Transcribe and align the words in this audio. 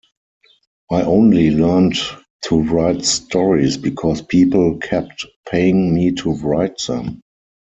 I 0.89 1.03
only 1.03 1.51
learned 1.51 1.93
to 2.45 2.59
write 2.59 3.05
stories 3.05 3.77
because 3.77 4.23
people 4.23 4.77
kept 4.77 5.27
paying 5.47 5.93
me 5.93 6.13
to 6.13 6.31
write 6.37 6.79
them. 6.87 7.21